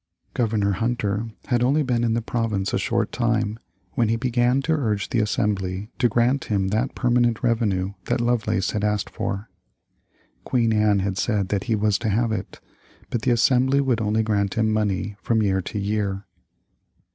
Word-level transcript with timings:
Governor 0.33 0.71
Hunter 0.71 1.29
had 1.45 1.61
only 1.61 1.83
been 1.83 2.03
in 2.03 2.15
the 2.15 2.23
province 2.23 2.73
a 2.73 2.79
short 2.79 3.11
time 3.11 3.59
when 3.91 4.09
he 4.09 4.15
began 4.15 4.59
to 4.63 4.71
urge 4.73 5.09
the 5.11 5.19
Assembly 5.19 5.91
to 5.99 6.09
grant 6.09 6.45
him 6.45 6.69
that 6.69 6.95
permanent 6.95 7.43
revenue 7.43 7.93
that 8.05 8.19
Lovelace 8.19 8.71
had 8.71 8.83
asked 8.83 9.11
for. 9.11 9.51
Queen 10.43 10.73
Anne 10.73 11.01
had 11.01 11.19
said 11.19 11.49
that 11.49 11.65
he 11.65 11.75
was 11.75 11.99
to 11.99 12.09
have 12.09 12.31
it. 12.31 12.59
But 13.11 13.21
the 13.21 13.29
Assembly 13.29 13.79
would 13.79 14.01
only 14.01 14.23
grant 14.23 14.55
him 14.55 14.71
money 14.71 15.17
from 15.21 15.43
year 15.43 15.61
to 15.61 15.77
year. 15.77 16.25